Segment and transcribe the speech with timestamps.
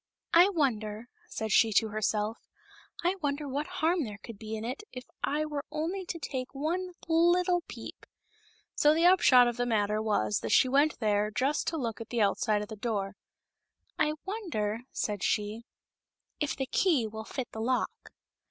[0.33, 2.39] "I wonder," said she to herself
[3.05, 6.55] —"I wonder what harm there could be in it if I were only to take
[6.55, 8.07] one little peep?"
[8.75, 12.09] So the upshot of the matter was that she went there just to look at
[12.09, 13.15] the outside of the door."
[13.99, 15.65] I wonder," said she,"
[16.39, 18.11] if the key will fit the lock?"